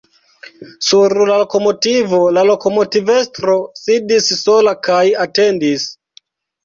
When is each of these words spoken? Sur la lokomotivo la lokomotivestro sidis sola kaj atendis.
Sur 0.85 1.13
la 1.31 1.35
lokomotivo 1.41 2.21
la 2.37 2.45
lokomotivestro 2.51 3.59
sidis 3.83 4.31
sola 4.41 4.75
kaj 4.89 5.01
atendis. 5.27 5.87